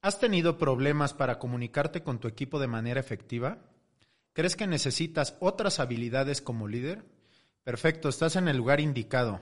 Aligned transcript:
¿Has 0.00 0.20
tenido 0.20 0.58
problemas 0.58 1.12
para 1.12 1.40
comunicarte 1.40 2.04
con 2.04 2.20
tu 2.20 2.28
equipo 2.28 2.60
de 2.60 2.68
manera 2.68 3.00
efectiva? 3.00 3.58
¿Crees 4.32 4.54
que 4.54 4.68
necesitas 4.68 5.36
otras 5.40 5.80
habilidades 5.80 6.40
como 6.40 6.68
líder? 6.68 7.04
Perfecto, 7.64 8.08
estás 8.08 8.36
en 8.36 8.46
el 8.46 8.56
lugar 8.56 8.78
indicado. 8.78 9.40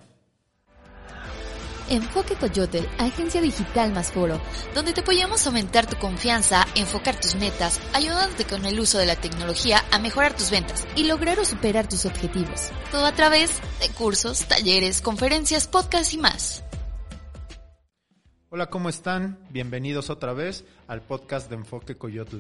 Enfoque 1.91 2.35
Coyote, 2.35 2.89
agencia 2.99 3.41
digital 3.41 3.93
más 3.93 4.11
foro, 4.11 4.41
donde 4.75 4.93
te 4.93 5.03
apoyamos 5.03 5.45
a 5.45 5.51
aumentar 5.51 5.87
tu 5.87 5.97
confianza, 5.99 6.67
enfocar 6.75 7.21
tus 7.21 7.37
metas, 7.37 7.79
ayudándote 7.93 8.45
con 8.45 8.65
el 8.65 8.81
uso 8.81 8.99
de 8.99 9.07
la 9.07 9.15
tecnología 9.15 9.85
a 9.93 9.99
mejorar 9.99 10.35
tus 10.35 10.51
ventas 10.51 10.89
y 10.97 11.05
lograr 11.05 11.39
o 11.39 11.45
superar 11.45 11.87
tus 11.87 12.07
objetivos. 12.07 12.71
Todo 12.91 13.05
a 13.07 13.13
través 13.13 13.61
de 13.81 13.91
cursos, 13.91 14.47
talleres, 14.49 15.03
conferencias, 15.03 15.69
podcasts 15.69 16.15
y 16.15 16.19
más. 16.19 16.66
Hola, 18.49 18.67
¿cómo 18.67 18.89
están? 18.89 19.41
Bienvenidos 19.51 20.09
otra 20.09 20.33
vez 20.33 20.65
al 20.87 21.03
podcast 21.03 21.51
de 21.51 21.57
Enfoque 21.57 21.97
Coyotl. 21.97 22.39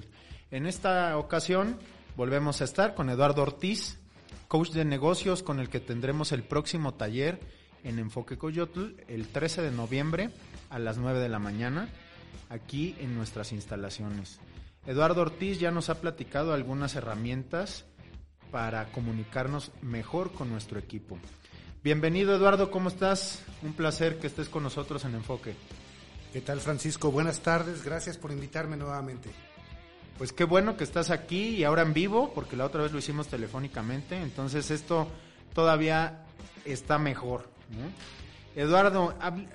En 0.52 0.66
esta 0.66 1.18
ocasión 1.18 1.80
volvemos 2.16 2.60
a 2.60 2.64
estar 2.64 2.94
con 2.94 3.10
Eduardo 3.10 3.42
Ortiz, 3.42 3.98
coach 4.46 4.70
de 4.70 4.84
negocios 4.84 5.42
con 5.42 5.58
el 5.58 5.68
que 5.68 5.80
tendremos 5.80 6.30
el 6.30 6.44
próximo 6.44 6.94
taller 6.94 7.40
en 7.82 7.98
Enfoque 7.98 8.38
Coyotl 8.38 8.94
el 9.08 9.26
13 9.26 9.62
de 9.62 9.72
noviembre 9.72 10.30
a 10.70 10.78
las 10.78 10.96
9 10.96 11.18
de 11.18 11.28
la 11.28 11.40
mañana 11.40 11.88
aquí 12.50 12.94
en 13.00 13.16
nuestras 13.16 13.50
instalaciones. 13.50 14.38
Eduardo 14.86 15.22
Ortiz 15.22 15.58
ya 15.58 15.72
nos 15.72 15.90
ha 15.90 16.00
platicado 16.00 16.54
algunas 16.54 16.94
herramientas 16.94 17.84
para 18.52 18.92
comunicarnos 18.92 19.72
mejor 19.82 20.30
con 20.30 20.50
nuestro 20.50 20.78
equipo. 20.78 21.18
Bienvenido 21.82 22.36
Eduardo, 22.36 22.70
¿cómo 22.70 22.90
estás? 22.90 23.42
Un 23.64 23.72
placer 23.72 24.20
que 24.20 24.28
estés 24.28 24.48
con 24.48 24.62
nosotros 24.62 25.04
en 25.04 25.16
Enfoque. 25.16 25.56
¿Qué 26.36 26.42
tal 26.42 26.60
Francisco? 26.60 27.10
Buenas 27.10 27.40
tardes, 27.40 27.82
gracias 27.82 28.18
por 28.18 28.30
invitarme 28.30 28.76
nuevamente. 28.76 29.30
Pues 30.18 30.34
qué 30.34 30.44
bueno 30.44 30.76
que 30.76 30.84
estás 30.84 31.10
aquí 31.10 31.56
y 31.56 31.64
ahora 31.64 31.80
en 31.80 31.94
vivo, 31.94 32.30
porque 32.34 32.58
la 32.58 32.66
otra 32.66 32.82
vez 32.82 32.92
lo 32.92 32.98
hicimos 32.98 33.28
telefónicamente, 33.28 34.20
entonces 34.20 34.70
esto 34.70 35.08
todavía 35.54 36.26
está 36.66 36.98
mejor. 36.98 37.48
Eduardo, 38.54 39.14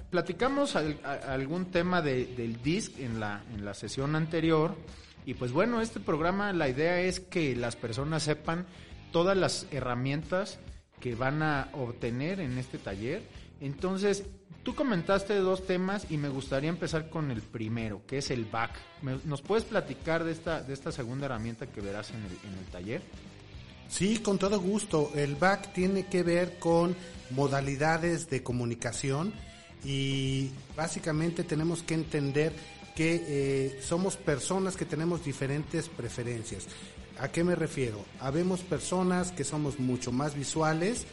platicamos 0.09 0.75
algún 0.75 1.65
tema 1.65 2.01
del 2.01 2.63
DISC 2.63 2.97
en 2.97 3.19
la, 3.19 3.43
en 3.53 3.63
la 3.63 3.75
sesión 3.75 4.15
anterior 4.15 4.75
y 5.23 5.35
pues 5.35 5.51
bueno, 5.51 5.81
este 5.81 5.99
programa 5.99 6.51
la 6.51 6.67
idea 6.67 6.99
es 6.99 7.19
que 7.19 7.55
las 7.55 7.75
personas 7.75 8.23
sepan 8.23 8.65
todas 9.11 9.37
las 9.37 9.67
herramientas 9.69 10.57
que 10.99 11.13
van 11.13 11.43
a 11.43 11.69
obtener 11.73 12.39
en 12.39 12.57
este 12.57 12.79
taller. 12.79 13.21
Entonces, 13.59 14.25
tú 14.63 14.75
comentaste 14.75 15.35
dos 15.35 15.65
temas 15.65 16.05
y 16.09 16.17
me 16.17 16.29
gustaría 16.29 16.69
empezar 16.69 17.09
con 17.09 17.31
el 17.31 17.41
primero, 17.41 18.01
que 18.07 18.19
es 18.19 18.31
el 18.31 18.45
back. 18.45 18.71
¿Nos 19.25 19.41
puedes 19.41 19.65
platicar 19.65 20.23
de 20.23 20.31
esta, 20.31 20.61
de 20.61 20.73
esta 20.73 20.91
segunda 20.91 21.25
herramienta 21.25 21.67
que 21.67 21.81
verás 21.81 22.11
en 22.11 22.23
el, 22.23 22.65
taller? 22.71 23.01
Sí, 23.89 24.17
con 24.19 24.37
todo 24.37 24.59
gusto. 24.59 25.11
El 25.15 25.35
back 25.35 25.73
tiene 25.73 26.07
que 26.07 26.23
ver 26.23 26.59
con 26.59 26.95
modalidades 27.31 28.29
de 28.29 28.43
comunicación 28.43 29.33
y 29.83 30.51
básicamente 30.75 31.43
tenemos 31.43 31.83
que 31.83 31.95
entender 31.95 32.53
que 32.95 33.23
eh, 33.27 33.79
somos 33.81 34.17
personas 34.17 34.75
que 34.75 34.85
tenemos 34.85 35.23
diferentes 35.23 35.89
preferencias. 35.89 36.67
¿A 37.19 37.29
qué 37.29 37.43
me 37.43 37.55
refiero? 37.55 38.03
Habemos 38.19 38.61
personas 38.61 39.31
que 39.31 39.43
somos 39.43 39.79
mucho 39.79 40.11
más 40.11 40.35
visuales. 40.35 41.05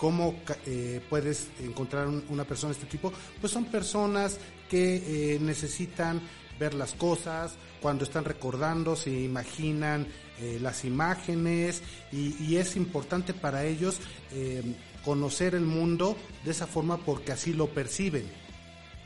¿Cómo 0.00 0.34
eh, 0.66 1.00
puedes 1.10 1.48
encontrar 1.60 2.08
una 2.08 2.44
persona 2.44 2.72
de 2.72 2.80
este 2.80 2.90
tipo? 2.90 3.12
Pues 3.40 3.52
son 3.52 3.66
personas 3.66 4.38
que 4.70 5.34
eh, 5.34 5.38
necesitan 5.40 6.22
ver 6.58 6.72
las 6.74 6.92
cosas, 6.92 7.54
cuando 7.82 8.04
están 8.04 8.24
recordando, 8.24 8.96
se 8.96 9.10
imaginan 9.10 10.06
las 10.60 10.86
imágenes 10.86 11.82
y, 12.12 12.56
es 12.56 12.76
importante 12.76 13.34
para 13.34 13.64
ellos 13.64 13.98
conocer 15.04 15.54
el 15.54 15.64
mundo 15.64 16.16
de 16.44 16.50
esa 16.50 16.66
forma 16.66 16.98
porque 16.98 17.32
así 17.32 17.52
lo 17.52 17.68
perciben. 17.68 18.24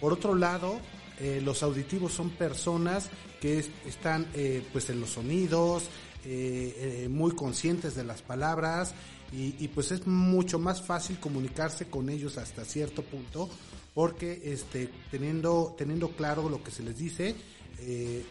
Por 0.01 0.13
otro 0.13 0.35
lado, 0.35 0.81
eh, 1.21 1.41
los 1.43 1.63
auditivos 1.63 2.13
son 2.13 2.31
personas 2.31 3.09
que 3.41 3.65
están 3.87 4.27
eh, 4.35 4.63
pues 4.73 4.91
en 4.91 5.01
los 5.01 5.11
sonidos, 5.11 5.85
eh, 6.25 7.07
muy 7.11 7.33
conscientes 7.33 7.95
de 7.95 8.05
las 8.05 8.23
palabras 8.23 8.95
y, 9.37 9.69
pues 9.69 9.91
es 9.91 10.07
mucho 10.07 10.59
más 10.59 10.81
fácil 10.81 11.19
comunicarse 11.19 11.87
con 11.87 12.09
ellos 12.09 12.39
hasta 12.39 12.65
cierto 12.65 13.03
punto 13.03 13.51
porque 13.93 14.41
este 14.45 14.89
teniendo 15.11 15.75
teniendo 15.77 16.11
claro 16.11 16.49
lo 16.49 16.63
que 16.63 16.71
se 16.71 16.85
les 16.85 16.97
dice 16.97 17.35
eh, 17.81 18.25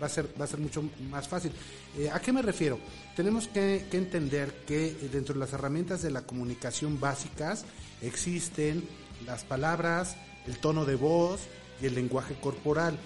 va, 0.00 0.06
a 0.06 0.08
ser, 0.08 0.28
va 0.40 0.44
a 0.44 0.48
ser 0.48 0.58
mucho 0.58 0.82
más 1.10 1.28
fácil. 1.28 1.52
Eh, 1.96 2.10
¿A 2.10 2.20
qué 2.20 2.32
me 2.32 2.42
refiero? 2.42 2.78
Tenemos 3.14 3.48
que, 3.48 3.86
entender 3.92 4.64
que 4.66 4.92
dentro 5.12 5.34
de 5.34 5.40
las 5.40 5.52
herramientas 5.52 6.02
de 6.02 6.10
la 6.10 6.22
comunicación 6.22 6.98
básicas 6.98 7.64
existen 8.00 8.88
las 9.26 9.44
palabras, 9.44 10.16
el 10.46 10.58
tono 10.58 10.84
de 10.84 10.96
voz 10.96 11.40
y 11.82 11.86
el 11.86 11.94
lenguaje 11.94 12.34
corporal. 12.40 12.98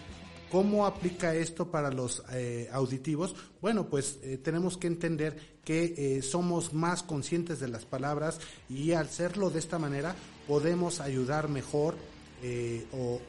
¿Cómo 0.53 0.87
aplica 0.87 1.35
esto 1.35 1.71
para 1.71 1.91
los 1.91 2.23
eh, 2.31 2.69
auditivos? 2.73 3.35
Bueno, 3.61 3.89
pues 3.89 4.19
tenemos 4.43 4.77
que 4.77 4.87
entender 4.87 5.59
que 5.65 6.21
somos 6.23 6.75
más 6.75 7.03
conscientes 7.03 7.59
de 7.59 7.69
las 7.69 7.87
palabras 7.87 8.39
y 8.69 8.93
al 8.93 9.09
serlo 9.09 9.49
de 9.49 9.59
esta 9.59 9.79
manera 9.79 10.15
podemos 10.47 11.01
ayudar 11.01 11.49
mejor 11.49 11.97
eh, 12.45 12.85
o, 12.93 13.21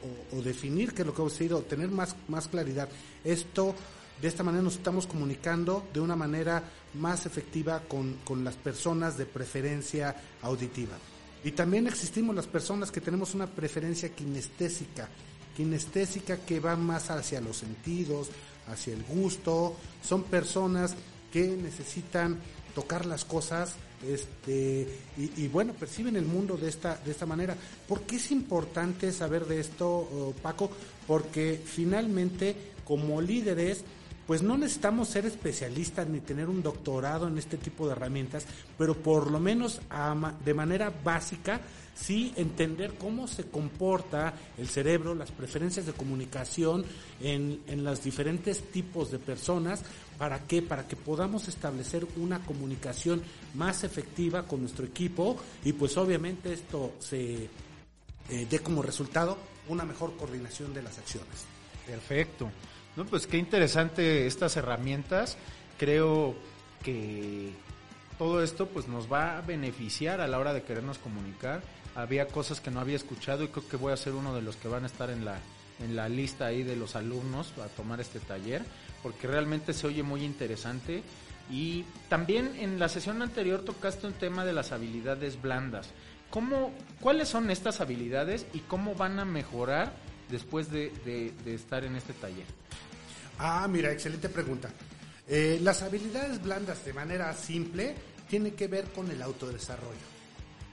definir 0.42 0.92
qué 0.92 1.02
es 1.02 1.06
lo 1.06 1.14
que 1.14 1.22
hemos 1.22 1.34
sido, 1.34 1.62
tener 1.62 1.88
más, 1.88 2.16
más 2.26 2.48
claridad. 2.48 2.88
Esto, 3.22 3.72
de 4.20 4.26
esta 4.26 4.42
manera 4.42 4.64
nos 4.64 4.74
estamos 4.74 5.06
comunicando 5.06 5.86
de 5.94 6.00
una 6.00 6.16
manera 6.16 6.64
más 6.94 7.24
efectiva 7.24 7.80
con, 7.86 8.14
con 8.24 8.42
las 8.42 8.56
personas 8.56 9.16
de 9.16 9.26
preferencia 9.26 10.16
auditiva. 10.42 10.96
Y 11.44 11.52
también 11.52 11.86
existimos 11.86 12.34
las 12.34 12.48
personas 12.48 12.90
que 12.90 13.00
tenemos 13.00 13.34
una 13.34 13.46
preferencia 13.46 14.08
kinestésica, 14.08 15.08
kinestésica 15.56 16.38
que 16.38 16.60
va 16.60 16.76
más 16.76 17.10
hacia 17.10 17.40
los 17.40 17.58
sentidos, 17.58 18.28
hacia 18.68 18.94
el 18.94 19.02
gusto, 19.04 19.76
son 20.02 20.24
personas 20.24 20.94
que 21.32 21.48
necesitan 21.48 22.38
tocar 22.74 23.06
las 23.06 23.24
cosas 23.24 23.74
este 24.06 24.88
y, 25.16 25.48
bueno 25.48 25.72
perciben 25.72 26.16
el 26.16 26.26
mundo 26.26 26.56
de 26.56 26.68
esta 26.68 26.96
de 26.96 27.10
esta 27.10 27.24
manera 27.24 27.56
¿por 27.88 28.02
qué 28.02 28.16
es 28.16 28.30
importante 28.32 29.12
saber 29.12 29.46
de 29.46 29.60
esto 29.60 29.88
oh, 29.88 30.34
Paco? 30.42 30.70
porque 31.06 31.58
finalmente 31.64 32.54
como 32.84 33.22
líderes 33.22 33.84
pues 34.26 34.42
no 34.42 34.56
necesitamos 34.56 35.08
ser 35.08 35.26
especialistas 35.26 36.06
ni 36.08 36.20
tener 36.20 36.48
un 36.48 36.62
doctorado 36.62 37.28
en 37.28 37.36
este 37.38 37.58
tipo 37.58 37.86
de 37.86 37.92
herramientas, 37.92 38.46
pero 38.78 38.94
por 38.94 39.30
lo 39.30 39.38
menos 39.38 39.80
de 40.44 40.54
manera 40.54 40.92
básica 41.04 41.60
sí 41.94 42.32
entender 42.36 42.94
cómo 42.94 43.26
se 43.26 43.44
comporta 43.44 44.34
el 44.58 44.68
cerebro, 44.68 45.14
las 45.14 45.30
preferencias 45.30 45.86
de 45.86 45.92
comunicación 45.92 46.84
en, 47.20 47.60
en 47.66 47.84
los 47.84 48.02
diferentes 48.02 48.70
tipos 48.70 49.10
de 49.10 49.18
personas 49.18 49.82
¿Para 50.18 50.40
qué? 50.46 50.62
Para 50.62 50.86
que 50.86 50.96
podamos 50.96 51.48
establecer 51.48 52.06
una 52.16 52.40
comunicación 52.40 53.22
más 53.54 53.82
efectiva 53.82 54.44
con 54.44 54.60
nuestro 54.60 54.86
equipo 54.86 55.36
y 55.64 55.72
pues 55.72 55.96
obviamente 55.96 56.52
esto 56.52 56.92
se 57.00 57.48
eh, 58.30 58.46
dé 58.48 58.58
como 58.60 58.80
resultado 58.82 59.36
una 59.68 59.84
mejor 59.84 60.16
coordinación 60.16 60.72
de 60.72 60.82
las 60.82 60.98
acciones. 60.98 61.44
Perfecto. 61.86 62.50
No, 62.96 63.04
pues 63.06 63.26
qué 63.26 63.38
interesante 63.38 64.26
estas 64.26 64.56
herramientas. 64.56 65.36
Creo 65.78 66.36
que 66.82 67.52
todo 68.16 68.42
esto 68.42 68.68
pues 68.68 68.86
nos 68.86 69.12
va 69.12 69.38
a 69.38 69.40
beneficiar 69.40 70.20
a 70.20 70.28
la 70.28 70.38
hora 70.38 70.54
de 70.54 70.62
querernos 70.62 70.98
comunicar. 70.98 71.62
Había 71.94 72.26
cosas 72.26 72.60
que 72.60 72.70
no 72.70 72.80
había 72.80 72.96
escuchado 72.96 73.44
y 73.44 73.48
creo 73.48 73.68
que 73.68 73.76
voy 73.76 73.92
a 73.92 73.96
ser 73.96 74.14
uno 74.14 74.34
de 74.34 74.42
los 74.42 74.56
que 74.56 74.68
van 74.68 74.84
a 74.84 74.86
estar 74.86 75.10
en 75.10 75.24
la 75.24 75.38
en 75.80 75.96
la 75.96 76.08
lista 76.08 76.46
ahí 76.46 76.62
de 76.62 76.76
los 76.76 76.96
alumnos 76.96 77.52
a 77.58 77.68
tomar 77.68 78.00
este 78.00 78.20
taller 78.20 78.62
porque 79.02 79.26
realmente 79.26 79.72
se 79.72 79.86
oye 79.86 80.02
muy 80.02 80.24
interesante. 80.24 81.02
Y 81.50 81.84
también 82.08 82.56
en 82.58 82.78
la 82.78 82.88
sesión 82.88 83.20
anterior 83.20 83.62
tocaste 83.62 84.06
un 84.06 84.14
tema 84.14 84.46
de 84.46 84.54
las 84.54 84.72
habilidades 84.72 85.40
blandas. 85.40 85.90
¿Cómo, 86.30 86.72
¿Cuáles 87.00 87.28
son 87.28 87.50
estas 87.50 87.82
habilidades 87.82 88.46
y 88.54 88.60
cómo 88.60 88.94
van 88.94 89.18
a 89.18 89.26
mejorar 89.26 89.92
después 90.30 90.70
de, 90.70 91.34
estar 91.44 91.84
en 91.84 91.96
este 91.96 92.14
taller? 92.14 92.46
Ah, 93.38 93.68
mira, 93.68 93.92
excelente 93.92 94.30
pregunta. 94.30 94.70
Eh, 95.28 95.58
las 95.62 95.82
habilidades 95.82 96.42
blandas 96.42 96.82
de 96.84 96.94
manera 96.94 97.32
simple 97.34 97.94
tienen 98.30 98.52
que 98.52 98.66
ver 98.66 98.86
con 98.92 99.10
el 99.10 99.20
autodesarrollo. 99.20 100.13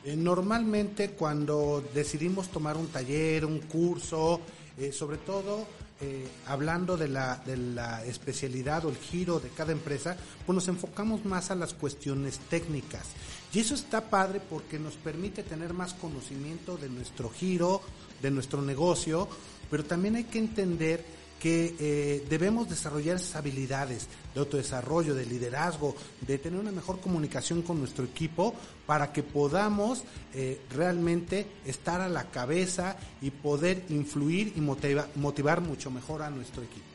Eh, 0.03 0.15
normalmente 0.15 1.11
cuando 1.11 1.83
decidimos 1.93 2.49
tomar 2.49 2.75
un 2.75 2.87
taller, 2.87 3.45
un 3.45 3.59
curso, 3.59 4.41
eh, 4.77 4.91
sobre 4.91 5.17
todo 5.17 5.67
eh, 6.03 6.27
hablando 6.47 6.97
de 6.97 7.07
la, 7.07 7.35
de 7.45 7.55
la 7.55 8.03
especialidad 8.05 8.83
o 8.85 8.89
el 8.89 8.97
giro 8.97 9.39
de 9.39 9.49
cada 9.49 9.71
empresa, 9.71 10.17
pues 10.43 10.55
nos 10.55 10.67
enfocamos 10.67 11.23
más 11.25 11.51
a 11.51 11.55
las 11.55 11.75
cuestiones 11.75 12.39
técnicas. 12.49 13.05
Y 13.53 13.59
eso 13.59 13.75
está 13.75 14.09
padre 14.09 14.41
porque 14.49 14.79
nos 14.79 14.95
permite 14.95 15.43
tener 15.43 15.73
más 15.73 15.93
conocimiento 15.93 16.77
de 16.77 16.89
nuestro 16.89 17.29
giro, 17.29 17.81
de 18.19 18.31
nuestro 18.31 18.63
negocio, 18.63 19.27
pero 19.69 19.85
también 19.85 20.15
hay 20.15 20.23
que 20.23 20.39
entender 20.39 21.05
que 21.41 21.75
eh, 21.79 22.25
debemos 22.29 22.69
desarrollar 22.69 23.15
esas 23.15 23.35
habilidades 23.35 24.07
de 24.35 24.39
autodesarrollo, 24.39 25.15
de 25.15 25.25
liderazgo, 25.25 25.95
de 26.21 26.37
tener 26.37 26.59
una 26.59 26.71
mejor 26.71 26.99
comunicación 26.99 27.63
con 27.63 27.79
nuestro 27.79 28.05
equipo 28.05 28.53
para 28.85 29.11
que 29.11 29.23
podamos 29.23 30.03
eh, 30.35 30.61
realmente 30.69 31.47
estar 31.65 31.99
a 31.99 32.09
la 32.09 32.25
cabeza 32.25 32.95
y 33.23 33.31
poder 33.31 33.83
influir 33.89 34.53
y 34.55 34.61
motivar 34.61 35.61
mucho 35.61 35.89
mejor 35.89 36.21
a 36.21 36.29
nuestro 36.29 36.61
equipo. 36.61 36.85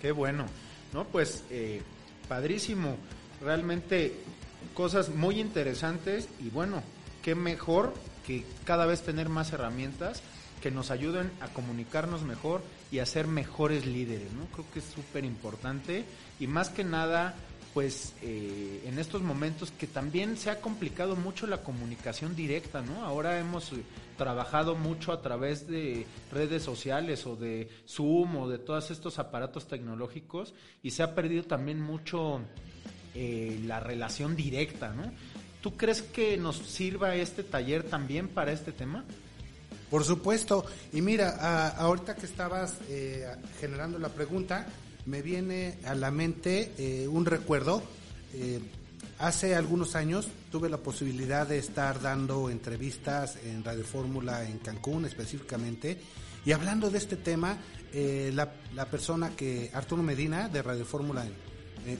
Qué 0.00 0.10
bueno, 0.10 0.46
¿no? 0.94 1.04
Pues 1.04 1.44
eh, 1.50 1.82
padrísimo, 2.28 2.96
realmente 3.42 4.14
cosas 4.72 5.10
muy 5.10 5.38
interesantes 5.38 6.30
y 6.40 6.48
bueno, 6.48 6.82
qué 7.22 7.34
mejor 7.34 7.92
que 8.26 8.42
cada 8.64 8.86
vez 8.86 9.02
tener 9.02 9.28
más 9.28 9.52
herramientas 9.52 10.22
que 10.62 10.70
nos 10.70 10.90
ayuden 10.90 11.30
a 11.42 11.48
comunicarnos 11.48 12.22
mejor 12.22 12.62
y 12.90 12.98
a 12.98 13.06
ser 13.06 13.26
mejores 13.26 13.86
líderes, 13.86 14.32
¿no? 14.32 14.46
Creo 14.46 14.66
que 14.72 14.80
es 14.80 14.84
súper 14.84 15.24
importante 15.24 16.04
y 16.38 16.46
más 16.46 16.70
que 16.70 16.82
nada, 16.82 17.34
pues 17.72 18.14
eh, 18.22 18.82
en 18.86 18.98
estos 18.98 19.22
momentos 19.22 19.70
que 19.70 19.86
también 19.86 20.36
se 20.36 20.50
ha 20.50 20.60
complicado 20.60 21.14
mucho 21.14 21.46
la 21.46 21.62
comunicación 21.62 22.34
directa, 22.34 22.82
¿no? 22.82 23.04
Ahora 23.04 23.38
hemos 23.38 23.72
eh, 23.72 23.82
trabajado 24.18 24.74
mucho 24.74 25.12
a 25.12 25.22
través 25.22 25.68
de 25.68 26.04
redes 26.32 26.62
sociales 26.62 27.26
o 27.26 27.36
de 27.36 27.68
Zoom 27.86 28.36
o 28.36 28.48
de 28.48 28.58
todos 28.58 28.90
estos 28.90 29.18
aparatos 29.18 29.68
tecnológicos 29.68 30.52
y 30.82 30.90
se 30.90 31.02
ha 31.02 31.14
perdido 31.14 31.44
también 31.44 31.80
mucho 31.80 32.40
eh, 33.14 33.60
la 33.66 33.80
relación 33.80 34.34
directa, 34.34 34.92
¿no? 34.92 35.12
¿Tú 35.60 35.76
crees 35.76 36.00
que 36.00 36.38
nos 36.38 36.56
sirva 36.56 37.14
este 37.14 37.44
taller 37.44 37.82
también 37.82 38.28
para 38.28 38.50
este 38.50 38.72
tema? 38.72 39.04
Por 39.90 40.04
supuesto. 40.04 40.64
Y 40.92 41.02
mira, 41.02 41.72
ahorita 41.76 42.14
que 42.14 42.26
estabas 42.26 42.76
eh, 42.88 43.26
generando 43.60 43.98
la 43.98 44.08
pregunta, 44.08 44.66
me 45.06 45.20
viene 45.20 45.78
a 45.84 45.94
la 45.94 46.12
mente 46.12 46.72
eh, 46.78 47.08
un 47.08 47.26
recuerdo. 47.26 47.82
Eh, 48.32 48.60
hace 49.18 49.56
algunos 49.56 49.96
años 49.96 50.28
tuve 50.52 50.68
la 50.68 50.76
posibilidad 50.76 51.46
de 51.46 51.58
estar 51.58 52.00
dando 52.00 52.50
entrevistas 52.50 53.36
en 53.44 53.64
Radio 53.64 53.84
Fórmula 53.84 54.48
en 54.48 54.58
Cancún 54.58 55.06
específicamente. 55.06 55.98
Y 56.44 56.52
hablando 56.52 56.88
de 56.88 56.98
este 56.98 57.16
tema, 57.16 57.58
la, 57.92 58.54
la, 58.72 58.86
persona 58.86 59.30
que, 59.36 59.70
Arturo 59.74 60.02
Medina 60.02 60.48
de 60.48 60.62
Radio 60.62 60.86
Fórmula, 60.86 61.26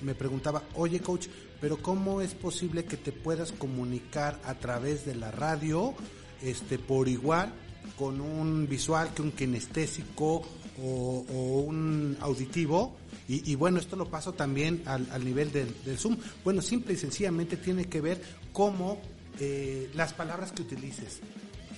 me 0.02 0.14
preguntaba, 0.14 0.62
oye 0.76 1.00
coach, 1.00 1.26
pero 1.60 1.76
¿cómo 1.76 2.22
es 2.22 2.32
posible 2.34 2.84
que 2.84 2.96
te 2.96 3.12
puedas 3.12 3.52
comunicar 3.52 4.38
a 4.44 4.54
través 4.54 5.04
de 5.04 5.14
la 5.14 5.31
radio 5.31 5.94
este, 6.40 6.78
por 6.78 7.08
igual 7.08 7.52
con 8.00 8.20
un 8.20 8.66
visual 8.66 9.12
que 9.14 9.20
un 9.20 9.32
kinestésico 9.32 10.42
o, 10.82 11.64
un 11.66 12.16
auditivo. 12.20 12.96
Y, 13.28 13.54
bueno, 13.54 13.78
esto 13.78 13.94
lo 13.94 14.10
paso 14.10 14.32
también 14.32 14.82
al, 14.86 15.24
nivel 15.24 15.52
del, 15.52 15.98
Zoom. 15.98 16.16
Bueno, 16.42 16.60
simple 16.62 16.94
y 16.94 16.96
sencillamente 16.96 17.56
tiene 17.56 17.84
que 17.84 18.00
ver 18.00 18.20
cómo 18.52 19.00
eh, 19.38 19.88
las 19.94 20.12
palabras 20.14 20.50
que 20.50 20.62
utilices. 20.62 21.20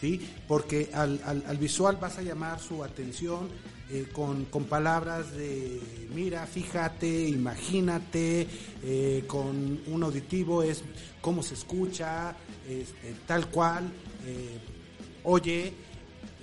¿sí? 0.01 0.19
Porque 0.49 0.89
al, 0.95 1.59
visual 1.59 1.99
vas 2.01 2.17
a 2.17 2.23
llamar 2.23 2.59
su 2.59 2.83
atención 2.83 3.49
eh, 3.91 4.07
con, 4.13 4.47
palabras 4.65 5.33
de 5.33 5.79
mira, 6.15 6.47
fíjate, 6.47 7.29
imagínate, 7.29 8.47
eh, 8.83 9.25
con 9.27 9.79
un 9.89 10.03
auditivo 10.03 10.63
es 10.63 10.83
cómo 11.21 11.43
se 11.43 11.53
escucha, 11.53 12.35
tal 13.27 13.51
cual, 13.51 13.93
oye 15.25 15.75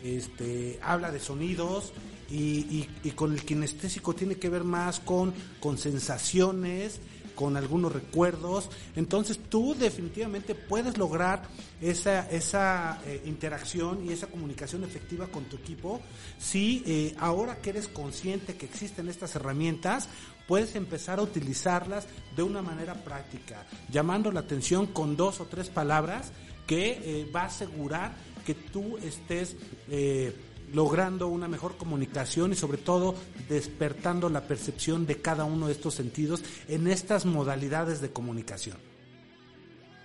este, 0.04 0.80
habla 0.82 1.12
de 1.12 1.20
sonidos 1.20 1.94
y, 2.30 2.88
con 3.16 3.34
el 3.34 3.44
kinestésico 3.44 4.14
tiene 4.14 4.36
que 4.36 4.50
ver 4.50 4.64
más 4.64 5.00
con, 5.00 5.34
con 5.60 5.78
sensaciones, 5.78 7.00
con 7.40 7.56
algunos 7.56 7.94
recuerdos. 7.94 8.70
Entonces 8.98 9.40
tú 9.50 9.74
definitivamente 9.74 10.56
puedes 10.56 10.98
lograr 10.98 11.44
esa, 11.82 12.30
esa 12.30 13.02
eh, 13.06 13.24
interacción 13.26 14.06
y 14.06 14.12
esa 14.12 14.28
comunicación 14.28 14.84
efectiva 14.84 15.28
con 15.28 15.46
tu 15.46 15.56
equipo 15.56 16.02
si 16.38 16.84
eh, 16.86 17.16
ahora 17.18 17.62
que 17.62 17.70
eres 17.70 17.88
consciente 17.88 18.58
que 18.58 18.66
existen 18.66 19.08
estas 19.08 19.36
herramientas, 19.36 20.10
puedes 20.50 20.76
empezar 20.76 21.20
a 21.20 21.22
utilizarlas 21.22 22.08
de 22.36 22.44
una 22.44 22.62
manera 22.62 22.96
práctica, 23.06 23.66
llamando 23.90 24.32
la 24.32 24.42
atención 24.42 24.88
con 24.88 25.16
dos 25.16 25.40
o 25.40 25.46
tres 25.46 25.70
palabras 25.70 26.32
que 26.68 26.92
eh, 27.04 27.32
va 27.34 27.44
a 27.44 27.46
asegurar 27.46 28.12
que 28.50 28.56
tú 28.56 28.98
estés 28.98 29.56
eh, 29.92 30.34
logrando 30.74 31.28
una 31.28 31.48
mejor 31.48 31.78
comunicación 31.78 32.52
y 32.52 32.56
sobre 32.56 32.80
todo 32.80 33.14
despertando 33.48 34.28
la 34.28 34.42
percepción 34.48 35.06
de 35.06 35.22
cada 35.22 35.44
uno 35.44 35.68
de 35.68 35.74
estos 35.74 35.94
sentidos 35.94 36.44
en 36.68 36.88
estas 36.88 37.28
modalidades 37.28 38.02
de 38.02 38.10
comunicación. 38.10 38.78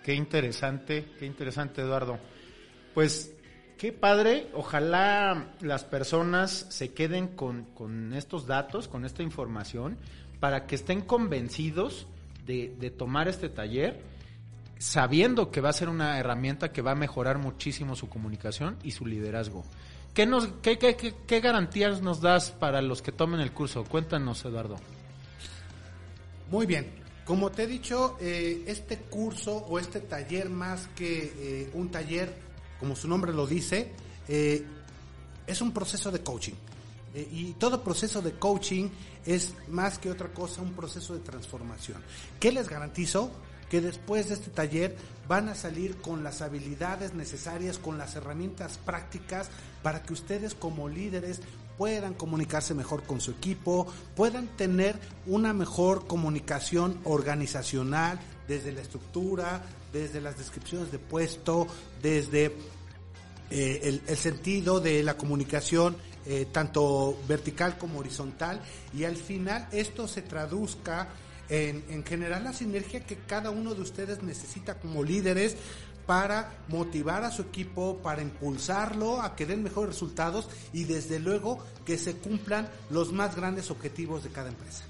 Qué 0.05 0.13
interesante, 0.13 1.07
qué 1.19 1.25
interesante 1.25 1.81
Eduardo. 1.81 2.19
Pues 2.93 3.33
qué 3.79 3.93
padre, 3.93 4.51
ojalá 4.53 5.55
las 5.63 5.85
personas 5.85 6.67
se 6.69 6.93
queden 6.93 7.29
con, 7.29 7.65
con 7.73 8.13
estos 8.13 8.47
datos, 8.47 8.89
con 8.89 9.07
esta 9.07 9.23
información, 9.23 9.97
para 10.39 10.67
que 10.67 10.75
estén 10.75 11.01
convencidos 11.01 12.07
de, 12.45 12.77
de 12.79 12.91
tomar 12.91 13.27
este 13.27 13.49
taller 13.49 14.03
sabiendo 14.79 15.51
que 15.51 15.61
va 15.61 15.71
a 15.71 15.73
ser 15.73 15.89
una 15.89 16.19
herramienta 16.19 16.73
que 16.73 16.83
va 16.83 16.93
a 16.93 16.97
mejorar 16.97 17.39
muchísimo 17.39 17.97
su 17.97 18.09
comunicación 18.09 18.77
y 18.83 18.91
su 18.91 19.07
liderazgo. 19.07 19.65
¿Qué, 20.15 20.27
nos, 20.27 20.49
garantías 21.29 22.01
nos 22.01 22.21
das 22.21 22.53
para 22.53 22.81
los 22.81 23.03
que 23.03 23.11
tomen 23.11 23.41
el 23.41 23.53
curso? 23.53 23.83
Cuéntanos, 23.85 24.45
Eduardo. 24.45 24.77
Muy 26.51 26.67
bien. 26.67 27.03
Como 27.25 27.51
te 27.51 27.65
he 27.65 27.67
dicho, 27.67 28.17
eh, 28.21 28.65
este 28.67 28.99
curso 28.99 29.57
o 29.57 29.79
este 29.79 30.01
taller 30.01 30.51
más 30.51 30.89
que 30.95 31.33
eh, 31.37 31.71
un 31.73 31.91
taller, 31.91 32.33
como 32.79 32.95
su 32.95 33.09
nombre 33.09 33.33
lo 33.33 33.47
dice, 33.47 33.93
eh, 34.29 34.65
es 35.47 35.61
un 35.61 35.73
proceso 35.73 36.11
de 36.11 36.21
coaching. 36.21 36.55
y 37.15 37.53
todo 37.53 37.83
proceso 37.83 38.21
de 38.21 38.33
coaching 38.33 38.91
es 39.25 39.55
más 39.69 39.99
que 39.99 40.11
otra 40.11 40.33
cosa 40.33 40.63
un 40.63 40.75
proceso 40.75 41.15
de 41.15 41.21
transformación. 41.21 42.03
¿Qué 42.41 42.51
les 42.53 42.69
garantizo? 42.69 43.31
Que 43.75 43.81
después 43.81 44.29
de 44.29 44.35
este 44.35 44.53
taller 44.53 44.95
van 45.27 45.49
a 45.49 45.57
salir 45.57 45.97
con 45.97 46.23
las 46.23 46.43
habilidades 46.43 47.13
necesarias, 47.13 47.77
con 47.77 47.99
las 47.99 48.15
herramientas 48.15 48.79
prácticas 48.79 49.51
para 49.83 50.05
que 50.05 50.13
ustedes 50.13 50.55
como 50.55 50.89
líderes 50.89 51.41
puedan 51.77 52.15
comunicarse 52.15 52.73
mejor 52.73 53.03
con 53.03 53.21
su 53.21 53.33
equipo, 53.33 53.89
puedan 54.15 54.47
tener 54.57 54.97
una 55.27 55.53
mejor 55.53 56.07
comunicación 56.07 57.01
organizacional 57.03 58.21
desde 58.47 58.71
la 58.71 58.81
estructura, 58.81 59.65
desde 59.93 60.21
las 60.21 60.39
descripciones 60.39 60.93
de 60.93 61.01
puesto, 61.01 61.67
desde 62.01 62.55
eh, 63.51 64.01
el, 64.07 64.17
sentido 64.17 64.79
de 64.79 65.03
la 65.03 65.17
comunicación 65.17 65.97
eh, 66.27 66.47
tanto 66.53 67.19
vertical 67.27 67.77
como 67.77 67.99
horizontal. 67.99 68.61
Y 68.97 69.03
al 69.03 69.17
final 69.17 69.67
esto 69.73 70.07
se 70.07 70.23
traduzca 70.23 71.09
en, 71.49 71.85
en 71.89 72.05
generar 72.05 72.43
la 72.43 72.53
sinergia 72.53 73.05
que 73.05 73.17
cada 73.17 73.51
uno 73.51 73.75
de 73.75 73.83
ustedes 73.83 74.23
necesita 74.23 74.75
como 74.75 75.03
líderes 75.03 75.57
para 76.07 76.53
motivar 76.69 77.25
a 77.25 77.31
su 77.31 77.43
equipo, 77.43 77.99
para 78.03 78.23
impulsarlo 78.23 79.23
a 79.23 79.35
que 79.37 79.47
den 79.47 79.63
mejores 79.63 79.95
resultados 79.95 80.49
y 80.73 80.85
desde 80.85 81.19
luego 81.19 81.65
que 81.85 81.99
se 81.99 82.17
cumplan 82.17 82.69
los 82.91 83.13
más 83.13 83.37
grandes 83.37 83.71
objetivos 83.71 84.23
de 84.23 84.31
cada 84.31 84.49
empresa. 84.49 84.85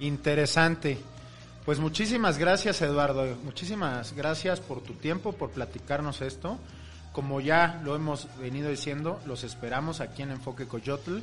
Interesante. 0.00 0.98
Pues 1.64 1.78
muchísimas 1.78 2.36
gracias 2.36 2.82
Eduardo, 2.82 3.24
muchísimas 3.42 4.12
gracias 4.12 4.60
por 4.60 4.82
tu 4.82 4.94
tiempo, 4.94 5.32
por 5.32 5.50
platicarnos 5.50 6.20
esto. 6.20 6.58
Como 7.12 7.40
ya 7.40 7.80
lo 7.84 7.94
hemos 7.94 8.28
venido 8.38 8.68
diciendo, 8.68 9.20
los 9.24 9.44
esperamos 9.44 10.00
aquí 10.00 10.22
en 10.22 10.32
Enfoque 10.32 10.66
Coyotl 10.66 11.18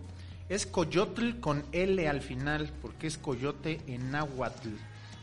Es 0.49 0.67
coyotl 0.67 1.39
con 1.39 1.65
L 1.71 2.09
al 2.09 2.21
final 2.21 2.73
porque 2.83 3.07
es 3.07 3.19
coyote 3.19 3.81
en 3.87 4.11
náhuatl. 4.11 4.71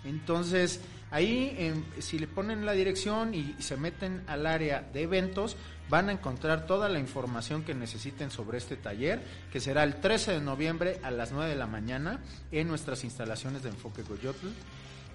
Entonces, 0.05 0.79
ahí 1.11 1.73
si 1.99 2.17
le 2.17 2.27
ponen 2.27 2.65
la 2.65 2.71
dirección 2.71 3.33
y 3.33 3.53
se 3.59 3.75
meten 3.75 4.23
al 4.27 4.47
área 4.47 4.87
de 4.93 5.01
eventos, 5.01 5.57
van 5.89 6.09
a 6.09 6.13
encontrar 6.13 6.65
toda 6.65 6.89
la 6.89 6.99
información 6.99 7.63
que 7.63 7.73
necesiten 7.73 8.31
sobre 8.31 8.57
este 8.57 8.77
taller, 8.77 9.21
que 9.51 9.59
será 9.59 9.83
el 9.83 9.95
13 9.95 10.33
de 10.33 10.41
noviembre 10.41 10.99
a 11.03 11.11
las 11.11 11.31
9 11.31 11.49
de 11.49 11.55
la 11.55 11.67
mañana 11.67 12.19
en 12.51 12.67
nuestras 12.67 13.03
instalaciones 13.03 13.63
de 13.63 13.69
Enfoque 13.69 14.03
Coyotl. 14.03 14.47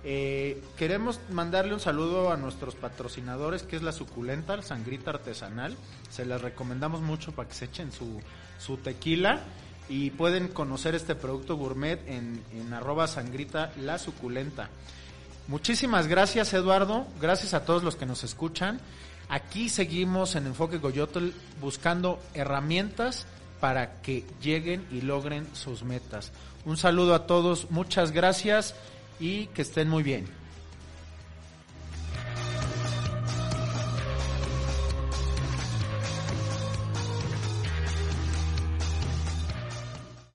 Eh, 0.04 0.62
queremos 0.76 1.20
mandarle 1.30 1.74
un 1.74 1.80
saludo 1.80 2.32
a 2.32 2.36
nuestros 2.36 2.74
patrocinadores, 2.74 3.62
que 3.62 3.76
es 3.76 3.82
la 3.82 3.92
suculenta, 3.92 4.54
el 4.54 4.64
sangrita 4.64 5.10
artesanal. 5.10 5.76
Se 6.10 6.26
les 6.26 6.40
recomendamos 6.40 7.00
mucho 7.00 7.32
para 7.32 7.48
que 7.48 7.54
se 7.54 7.66
echen 7.66 7.92
su, 7.92 8.20
su 8.58 8.78
tequila. 8.78 9.40
Y 9.88 10.10
pueden 10.10 10.48
conocer 10.48 10.94
este 10.94 11.14
producto 11.14 11.56
gourmet 11.56 12.00
en, 12.08 12.42
en 12.52 12.72
arroba 12.72 13.06
sangrita 13.06 13.72
la 13.78 13.98
suculenta. 13.98 14.70
Muchísimas 15.48 16.06
gracias 16.06 16.54
Eduardo, 16.54 17.06
gracias 17.20 17.52
a 17.52 17.64
todos 17.64 17.82
los 17.82 17.96
que 17.96 18.06
nos 18.06 18.22
escuchan. 18.22 18.80
Aquí 19.28 19.68
seguimos 19.68 20.36
en 20.36 20.46
Enfoque 20.46 20.78
Goyotl 20.78 21.30
buscando 21.60 22.20
herramientas 22.32 23.26
para 23.60 24.00
que 24.02 24.24
lleguen 24.40 24.86
y 24.90 25.00
logren 25.00 25.46
sus 25.54 25.82
metas. 25.82 26.32
Un 26.64 26.76
saludo 26.76 27.14
a 27.14 27.26
todos, 27.26 27.70
muchas 27.70 28.12
gracias 28.12 28.74
y 29.22 29.46
que 29.54 29.62
estén 29.62 29.88
muy 29.88 30.02
bien. 30.02 30.41